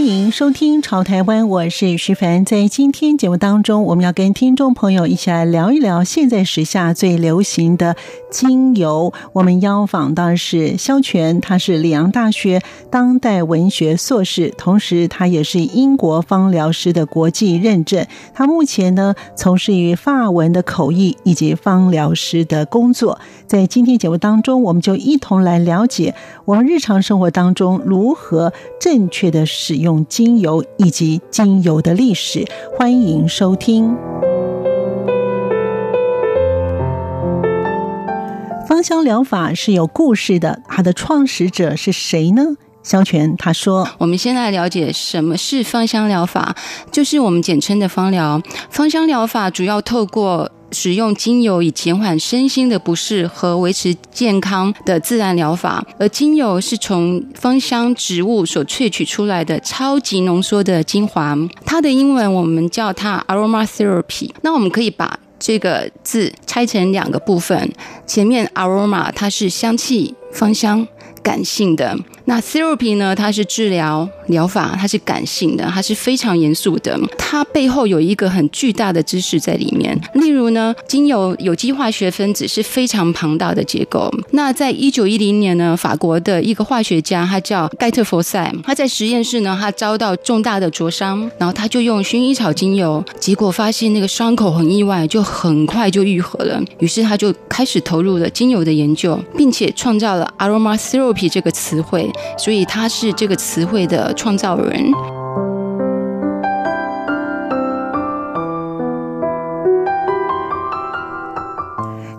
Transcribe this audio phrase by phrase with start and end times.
[0.00, 2.42] 欢迎收听《潮台湾》，我是徐凡。
[2.46, 7.94] 在今天节目当中，我们要跟听众朋友一起来聊一聊现在时下最流行的
[8.30, 9.12] 精油。
[9.34, 18.06] 我们邀访的是萧全，他是里昂大学当代文学硕士，同时他也是英国芳疗师的国际认证。
[18.32, 23.20] 他目前呢，从事于法文的口译以及芳疗师的工作。
[23.46, 26.14] 在今天节目当中，我们就一同来了解
[26.46, 29.89] 我们日常生活当中如何正确的使用。
[29.90, 32.46] 用精油以及精油的历史，
[32.78, 33.96] 欢迎收听。
[38.68, 42.54] 芳香疗法是有故事的，它的创始者是谁呢？
[42.84, 46.54] 萧全他说：“我们先来了解什么是芳香疗法，
[46.92, 48.40] 就是我们简称的芳疗。
[48.70, 61.36] 芳香疗法主要透过。”使用精油以减缓身心的不适和维持健康的自然疗法，而精油是从芳香植物所萃取出来的超级浓缩的精华。
[61.64, 64.30] 它的英文我们叫它 aromatherapy。
[64.42, 67.72] 那我们可以把这个字拆成两个部分，
[68.06, 70.86] 前面 aroma 它是香气、芳香、
[71.22, 71.96] 感性的。
[72.26, 73.14] 那 therapy 呢？
[73.16, 76.98] 它是治疗疗法，它是感性的，它是非常严肃的。
[77.18, 79.98] 它背后有一个很巨大的知识在里面。
[80.14, 84.12] 例如呢，精油有机化学分子是非常庞大的结构。
[84.32, 96.60] 那在一九一零年呢，法国的一个化学家，他叫盖特佛塞，他在实验室呢，他遭到重大的灼伤，然后他就用薰衣草精油，结果发现那个伤口很意外，就很快就愈合了。
[96.78, 102.10] 于是他就开始投入了精油的研究，并且创造了 aromatherapy 这个词汇。
[102.38, 105.19] 所以它是这个词汇的创造人。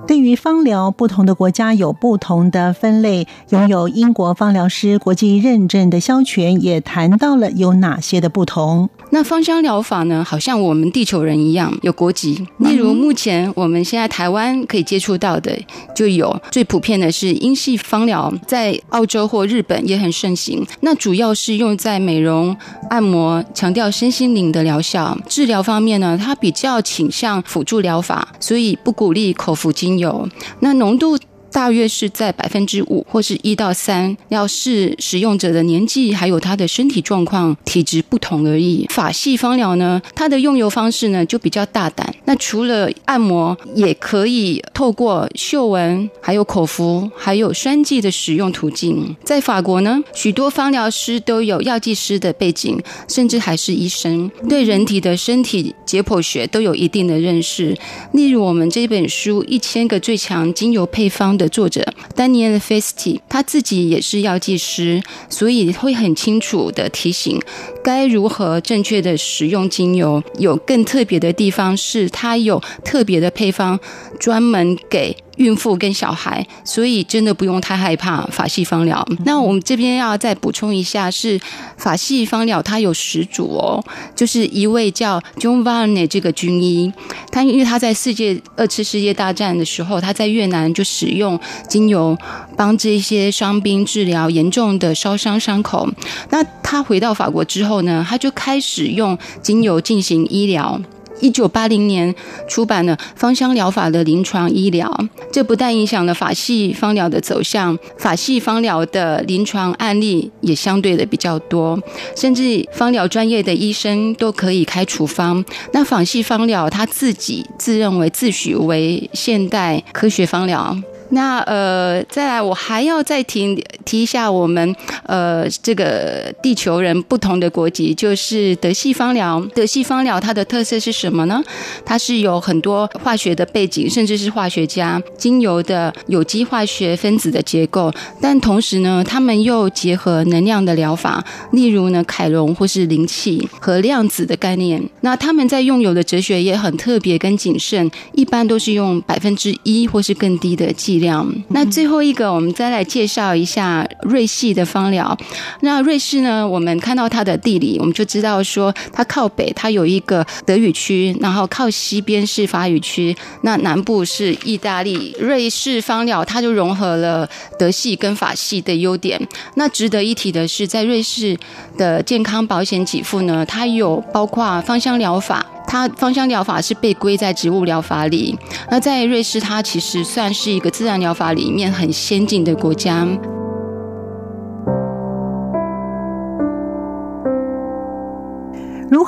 [0.07, 3.27] 对于芳疗，不同的国家有不同的分类。
[3.49, 8.89] 拥有英国芳疗师国际认证的萧全也谈到了有哪些的不同。
[9.11, 12.45] 那芳香疗法呢，好像我们地球人一样有国籍。
[12.57, 15.57] 例如，目前我们现在台湾可以接触到的，
[15.95, 20.65] 就有最普遍的是英系芳疗，在澳洲或日本也很盛行。
[20.81, 22.55] 那主要是用在美容、
[22.89, 25.17] 按摩，强调身心灵的疗效。
[25.27, 30.27] 治疗方面呢，它比较倾向辅助疗法，所以不鼓励口服精有。
[30.59, 31.17] 那浓度，
[31.51, 38.87] 大约是在百分之五或是一到三，要视使用者的年纪还有他的身体状况、体质不同而已。
[38.89, 42.15] 法系芳疗呢，它的用油方式呢就比较大胆。
[42.25, 49.13] 那除了按摩，也可以透过嗅闻、还有口服、还有栓剂的使用途径。
[49.23, 52.79] 在法国呢，许多芳疗师都有药剂师的背景，
[53.09, 57.77] 甚至还是医生，对人体的身体解剖学都有一定的认识。
[58.13, 61.37] 例如我们这本书《一千个最强精油配方》。
[61.41, 61.83] 的作者
[62.15, 67.39] 丹尼尔·菲斯蒂，他自己也是药剂师，所以会很清楚的提醒
[67.83, 70.23] 该如何正确的使用精油。
[70.37, 73.79] 有更特别的地方是，他有特别的配方，
[74.19, 75.17] 专门给。
[75.37, 79.05] 孕妇跟小孩，所以真的不用太害怕法系芳疗。
[79.25, 81.39] 那我们这边要再补充一下，是
[81.77, 83.83] 法系芳疗它有始祖哦，
[84.15, 86.91] 就是一位叫 John Varney 这个军医，
[87.31, 92.17] 他因为他在世界二次世界大战的时候，他在越南就使用精油
[92.57, 95.89] 帮这些伤兵治疗严重的烧伤伤口。
[96.29, 100.79] 那他回到法国之后呢，他就开始用精油进行医疗。
[101.21, 102.13] 一九八零年
[102.47, 104.87] 出版了《芳香疗法的临床医疗》，
[105.31, 111.79] 这不但影响了法系芳疗的走向，法系芳疗的临床案例也相对的比较多，
[112.15, 115.43] 甚至芳疗专业的医生都可以开处方。
[115.71, 120.75] 那法系芳疗他自己自认为自诩为现代科学芳疗。
[121.11, 124.73] 那呃，再来，我还要再提提一下我们
[125.05, 129.45] 呃这个地球人不同的国籍，就是德系芳疗。
[129.53, 131.43] 德系芳疗它的特色是什么呢？
[131.85, 137.91] 它是有很多化学的背景，甚至是化学家，精油的有机化学分子的结构，
[138.21, 141.21] 但同时呢，他们又结合能量的疗法，
[141.51, 144.81] 例如呢，凯龙或是灵气和量子的概念。
[145.01, 151.00] 那他们在用有的哲学也很特别跟谨慎，一般都是用百分之一或是更低的剂。
[151.01, 151.29] 量。
[151.49, 155.17] 那最后一个，我们再来介绍一下瑞系的芳疗。
[155.59, 165.13] 那瑞士呢，我们看到它的地理，我们就知道说，它靠北，它有一个德语区，然后靠西边是法语区，那南部是意大利。
[165.19, 167.27] 瑞士芳疗它就融合了
[167.59, 169.19] 德系跟法系的优点。
[169.55, 171.37] 那值得一提的是，在瑞士
[171.77, 175.45] 的健康保险给付呢，它有包括芳香疗法。
[175.67, 178.37] 它芳香疗法是被归在植物疗法里。
[178.69, 183.07] 那在瑞士，它其实算是一个自然疗法里面很先进的国家。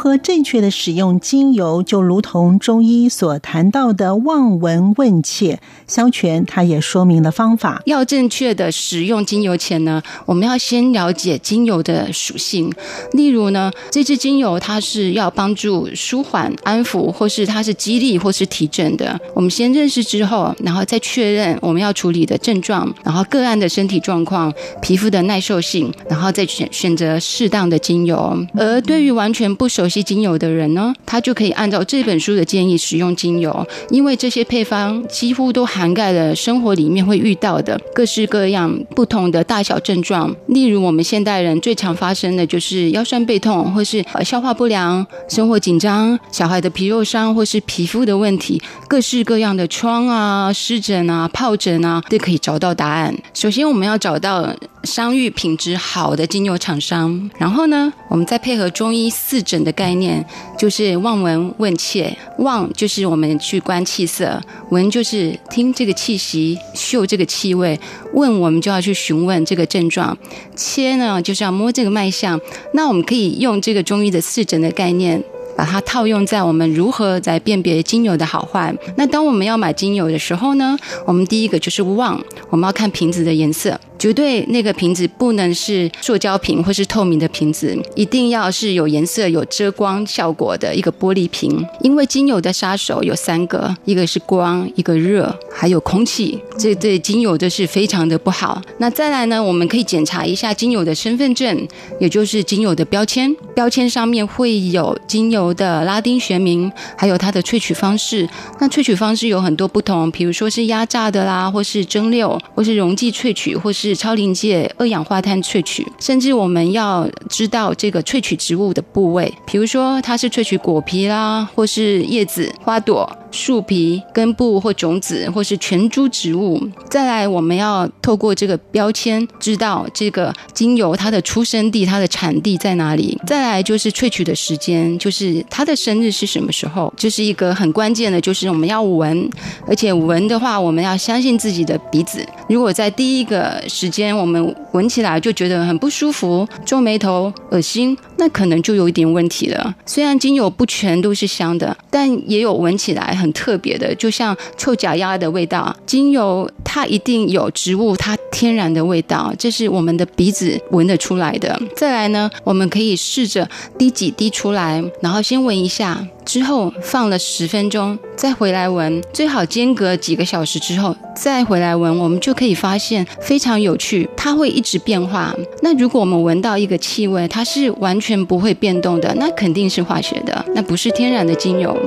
[0.03, 5.61] 何正确的使用精油，就如同中医所谈到的望闻问切。
[5.87, 7.81] 萧全他也说明了方法。
[7.85, 12.69] 要正确的使用精油前呢，我们要先了解精油的属性。
[13.13, 19.17] 例如呢，这支精油它是要帮助舒缓、安抚，或是它是激励，或是提振的。
[19.33, 28.37] 我们先认识之后，然后再确认我们要处理的症状，然后个案的身体状况、皮肤的耐受性，然后再选选择适当的精油。
[28.53, 40.33] 而对于完全不熟悉精油的人呢，他就可以按照这本书的建议使用精油，因为这些配方几乎都涵盖了生活里面会遇到的各式各样不同的大小症状。
[40.47, 53.13] 例如，我们现代人最常发生的就是腰酸背痛，或是消化不良、生活紧张、小孩的皮肉伤，或是皮肤的问题，各式各样的疮啊、湿疹啊、疱疹啊，都可以找到答案。
[53.33, 54.53] 首先，我们要找到
[54.83, 60.23] 商誉品质好的精油厂商，然后呢，我们再配合中医四诊的概概念，
[60.57, 62.15] 就是望闻问切。
[62.37, 67.77] 望就是我们去观气色，闻就是听这个气息、嗅这个气味，
[68.13, 70.17] 问我们就要去询问这个症状，
[70.55, 72.39] 切呢就是要摸这个脉象。
[72.73, 75.21] 那我们可以用这个中医的四诊的概念。
[75.55, 78.73] 把它套用在我们如何在辨别精油的好坏。
[78.97, 80.75] 那当我们要买精油的时候呢，
[81.05, 82.19] 我们第一个就是望，
[82.49, 91.65] 我们要看瓶子的颜色，绝对那个瓶子不能是塑胶瓶或是透明的瓶子，一定要是有颜色、有遮光效果的一个玻璃瓶。
[91.79, 98.61] 因为精油的杀手有三个，一个是光，一个热，还有空气，这对精油都是非常的不好。
[98.77, 101.65] 那再来呢，我们可以检查一下精油的身份证，
[101.97, 105.53] 也就是精油的标签，标签上面会有精油。
[105.53, 108.27] 的拉丁学名，还有它的萃取方式。
[108.59, 115.85] 那萃取方式有很多不同，比如说是压榨的啦，或是蒸馏，或是溶剂萃取，或是超临界二氧化碳萃取。
[115.99, 123.09] 甚至我们要知道这个萃取植物的部位，比如说它是萃取果皮啦，或是叶子、花朵。
[123.33, 126.61] 树皮、根部或种子，或是全株植物。
[126.87, 133.19] 再来，我们要透过这个标签，知道这个精油它的出生地、它的产地在哪里。
[133.25, 139.27] 再来就是萃取的时间，就是它的生日是什么时候，就是一个很关键的，就是我们要闻，
[139.67, 142.23] 而且闻的话，我们要相信自己的鼻子。
[142.47, 149.75] 如果在第一个时间我们闻起来就觉得很不舒服、皱眉头、恶心，那可能就有一点问题了。
[149.85, 155.75] 虽然精油不全都是香的，但也有闻起来很特别的，就像臭脚丫的味道。
[155.85, 161.61] 精油它一定有植物它天然的味道，这是我们的鼻子闻得出来的。
[161.75, 163.45] 再来呢，我们可以试着
[163.77, 175.33] 滴几滴出来，然后先闻一下，之后放了十分钟再回来闻，最好间隔几个小时之后再回来闻，我们就可以发现非常有趣，它会一直变化。
[175.61, 181.77] 那如果我们闻到一个气味，它是完全不会变动的，那肯定是化学的，那不是天然的精油。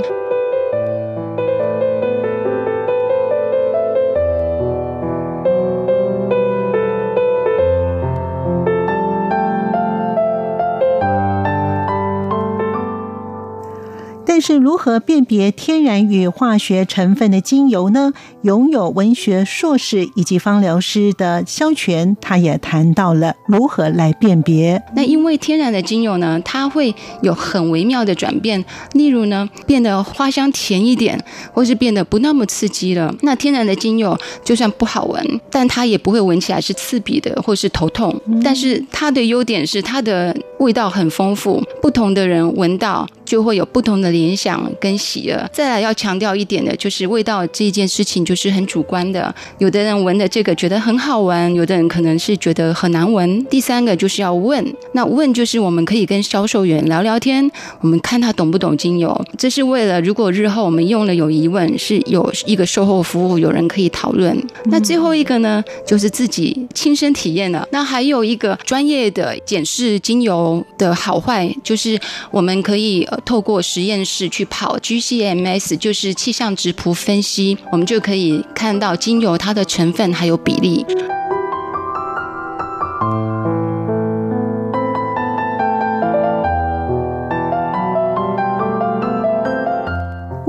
[14.47, 18.13] 是如何辨别天然与化学成分的精油呢？
[18.43, 24.81] 拥有文学硕士以及芳疗师的肖全，他也谈到了如何来辨别。
[24.95, 31.21] 那因为天然的精油呢，它会有很微妙的转变，例如呢，变得花香甜一点，
[31.53, 33.13] 或是变得不那么刺激了。
[33.23, 38.15] 那天然的精油就算不好闻，但它也不会闻起来是刺鼻的，或是头痛。
[38.29, 45.39] 嗯、但是它的优点是它的味道很丰富，不同的人闻到就会有不同的联想跟喜悦。
[45.53, 53.45] 再来要强调一点的就是味道这一件事情就是很主观的，有的人闻的这个觉得很好闻，有的人可能是觉得很难闻。
[53.47, 64.37] 第三个就是要问，那问就是我们可以跟销售员聊聊天，我们看他懂不懂精油，这是为了如果日后我们用了有疑问，是有一个售后服务，有人可以讨论。
[64.67, 67.67] 那最后一个呢，就是自己亲身体验了。
[67.71, 70.46] 那还有一个专业的检视精油。
[70.79, 71.99] 的好坏，就是
[72.31, 80.85] 我们可以透过实验室去跑 GCMS，就是气象质谱分析，我们就可以看到精油它的成分还有比例。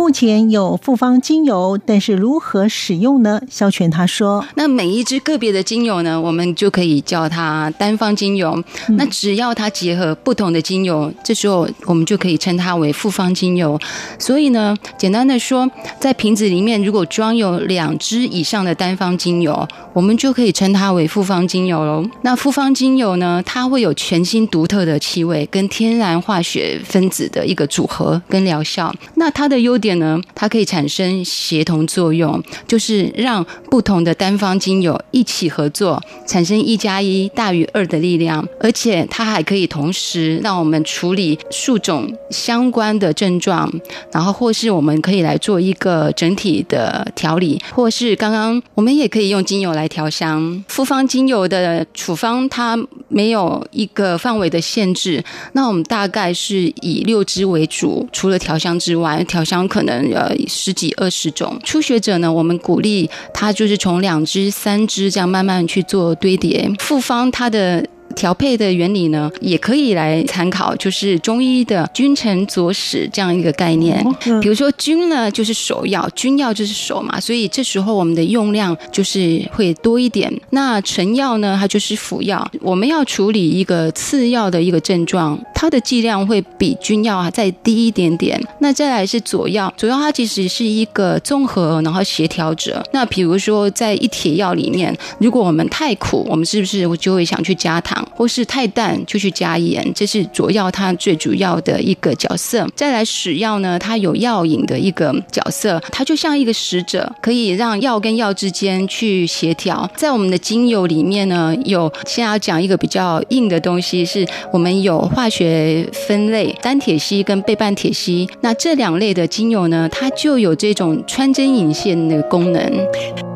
[0.07, 3.41] 目前有复方精油，但是如何使用呢？
[3.49, 8.51] 肖全他说：“那每一支个别的精油呢，我们就可以叫它单方精油。
[8.87, 13.77] 嗯、那只要它结合不同的精油，这时候我们就可以称它为复方精油。
[14.17, 22.09] 所以呢，简单的说，在瓶子里面如果装有两支以上的单方精油，我们就可以称它为复方精油喽。
[22.21, 28.95] 那复方精油呢，它会有全新独特的气味跟天然化学分子的一个组合跟疗效。
[29.15, 29.97] 那它的优点。
[29.97, 43.71] 呢，它可以产生协同作用，就是让不同的单方精油一起合作，产生一加一大于二的力量，而且它还可以同时让我们处理数种相关的症状，
[44.11, 50.63] 然后或是我们可以来做一个整体的调理，或是刚刚我们也可以用精油来调香。
[50.67, 52.77] 复方精油的处方它
[53.09, 55.23] 没有一个范围的限制，
[55.53, 59.97] 那我们大概是以六支为主，除了调香之外，调香可能。
[60.13, 66.69] 呃十几二十种，初学者呢，我们鼓励他就是从两支、三支这样慢慢去做堆叠。
[66.79, 67.85] 复方它的。
[68.15, 74.03] 调配的原理呢，也可以来参考，就是中医的君臣佐使这样一个概念。
[74.41, 80.31] 比如说君呢，就是首要，君药就是首嘛，所以这时候我们的用量就是会多一点。
[80.51, 88.41] 那臣药呢，它就是辅药，我们要处理一个次要的一个症状，它的剂量会比君药”啊再低一点点。
[88.59, 92.83] 那再来是佐药，佐药它其实是一个综合然后协调者。
[92.91, 97.96] 那比如说在一帖药里面，如果我们太苦，我们是不是就会想去加糖？
[98.15, 102.67] 或是太淡就去加盐，这是佐药它最主要的一个角色。
[102.75, 109.89] 再来使药呢，它有药引的一个角色，它就像一个使者，可以让药跟药之间去协调。
[109.95, 123.26] 在我们的精油里面呢，有现在要讲一个比较硬的东西，是我们有化学分类单萜烯跟倍半萜烯，那这两类的精油呢，它就有这种穿针引线的功能。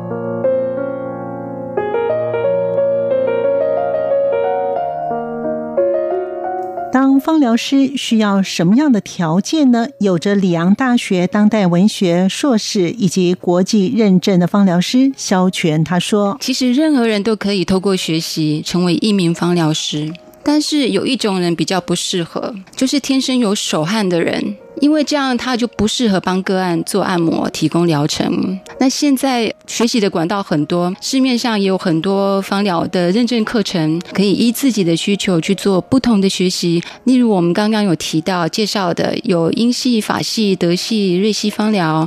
[6.92, 9.88] 当芳疗师需要什么样的条件呢？
[9.98, 28.58] 有着里昂大学当代文学硕士以及国际认证的芳疗师肖全他说：“其实任何人都可以透过学习成为一名芳疗师，但是有一种人比较不适合，就是天生有手汗的人。”因为这样，他就不适合帮个案做按摩、提供疗程。
[28.80, 36.82] 那现在学习的管道很多，市面上也有很多芳疗的认证课程，可以依自己的需求去做不同的学习。
[37.04, 42.04] 例如我们刚刚有提到介绍的，有英系、法系、德系、瑞系芳疗。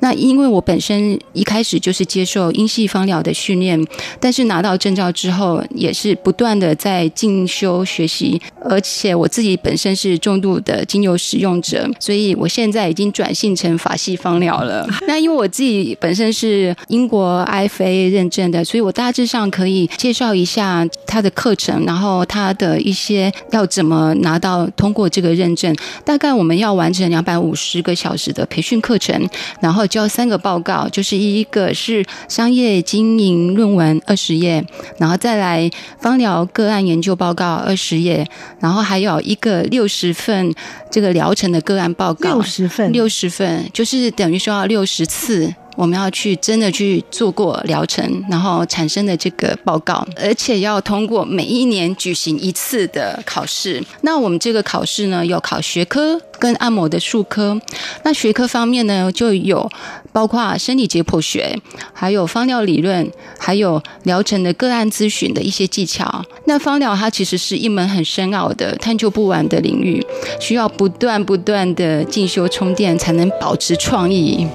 [0.00, 3.82] 那因为我本身一开始就是接受英系芳疗的训练，
[4.20, 12.17] 但是拿到证照之后，也是不断的在进修学习，而且我自己本身是重度的精油使用者，所以。
[12.18, 14.84] 所以我现在已经转性成法系芳疗了。
[15.06, 25.72] 那因为我自己本身是英国 IFA 认证的，所以我大致上可以介绍一下他的课程，然后他的一些要怎么拿到通过这个认证。
[26.04, 29.28] 大概我们要完成两百五十个小时的培训课程，
[29.60, 34.64] 然后交三个报告，就是一个是商业经营论文二十页，
[34.98, 35.70] 然后再来
[36.00, 40.52] 芳疗个案研究报告二十页，然后还有一个六十份
[40.90, 42.34] 这个疗程的个案报告。
[42.34, 53.80] 六十份，六十份，就是等于说要六十次，我们要去真的去做过疗程，然后产生的这个报告，而且要通过每一年举行一次的考试。
[54.00, 57.56] 那我们这个考试呢，有考学科跟按摩的术科。
[58.02, 59.70] 那学科方面呢，就有
[60.10, 61.56] 包括生理解剖学，
[61.92, 63.08] 还有方疗理论，
[63.38, 66.24] 还有疗程的个案咨询的一些技巧。
[66.46, 70.04] 那方疗它其实是一门很深奥的、探究不完的领域，
[70.40, 74.48] 需要不断不断的进修充电，才能保持创意。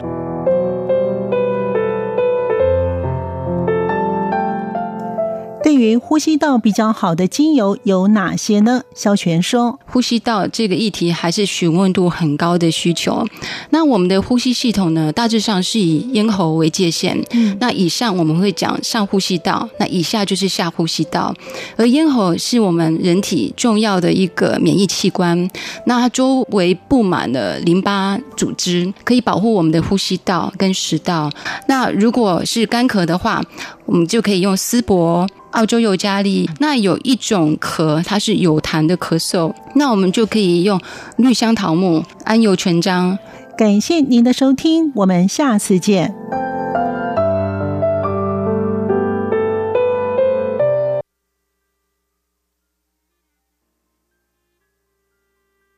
[5.74, 8.84] 对于呼吸道比较好的精油有哪些呢？
[8.94, 13.26] 萧全说，呼吸道这个议题还是询问度很高的需求。
[13.72, 17.20] 那我们的呼吸系统呢，大致上是以咽喉为界限。
[17.32, 21.34] 嗯，那以上我们会讲上呼吸道，那以下就是下呼吸道。
[21.76, 25.50] 而咽喉是我们人体重要的一个免疫器官，
[25.88, 31.32] 那它周围布满了淋巴组织，可以保护我们的呼吸道跟食道。
[31.68, 33.44] 那如果是干咳的话，
[33.88, 35.28] 我们就可以用丝柏。
[35.54, 36.48] 澳洲尤加利。
[36.60, 40.80] 那有一种咳，它是有痰的咳嗽，那我们就可以用
[41.18, 43.18] 绿香桃木、安油全章。
[43.58, 46.14] 感谢您的收听，我们下次见。